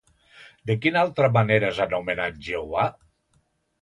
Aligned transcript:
De 0.69 0.75
quina 0.85 1.03
altra 1.09 1.29
manera 1.37 1.69
és 1.75 1.83
anomenat 1.85 2.43
Jehovà? 2.49 2.87